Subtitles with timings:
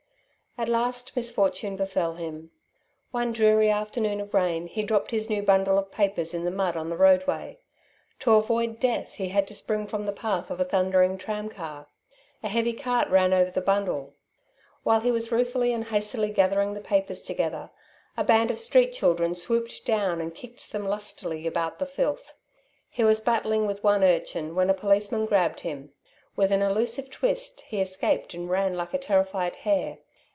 [0.57, 2.51] At last misfortune befell him.
[3.11, 6.75] One dreary afternoon of rain he dropped his new bundle of papers in the mud
[6.75, 7.59] of the roadway.
[8.19, 11.87] To avoid death he had to spring from the path of a thundering tramcar.
[12.43, 14.15] A heavy cart ran over the bundle.
[14.83, 17.69] While he was ruefully and hastily gathering the papers together,
[18.17, 22.35] a band of street children swooped down and kicked them lustily about the filth.
[22.89, 25.93] He was battling with one urchin when a policeman grabbed him.
[26.35, 29.99] With an elusive twist he escaped and ran like a terrified hare.